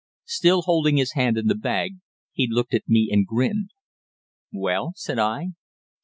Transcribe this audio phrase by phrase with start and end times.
[0.25, 1.97] Still holding his hand in the bag,
[2.33, 3.69] he looked at me and grinned.
[4.51, 5.49] "Well?" said I.